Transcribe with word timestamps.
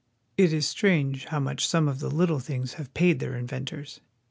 It 0.35 0.51
is 0.51 0.67
strange 0.67 1.25
how 1.25 1.39
much 1.39 1.67
some 1.67 1.87
of 1.87 1.99
the 1.99 2.09
little 2.09 2.39
things 2.39 2.73
have 2.73 2.87
44 2.87 2.87
WASHINGTON. 2.87 2.93
paid 2.95 3.19
their 3.19 3.37
inventors. 3.37 4.01